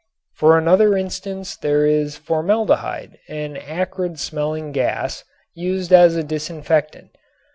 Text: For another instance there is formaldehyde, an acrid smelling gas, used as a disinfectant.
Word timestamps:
For 0.33 0.57
another 0.57 0.97
instance 0.97 1.55
there 1.55 1.85
is 1.85 2.17
formaldehyde, 2.17 3.19
an 3.29 3.55
acrid 3.55 4.17
smelling 4.17 4.71
gas, 4.71 5.23
used 5.53 5.93
as 5.93 6.15
a 6.15 6.23
disinfectant. 6.23 7.11